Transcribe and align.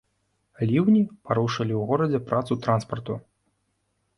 Ліўні 0.69 1.01
парушылі 1.27 1.73
ў 1.81 1.91
горадзе 1.91 2.19
працу 2.33 2.59
транспарту. 2.67 3.19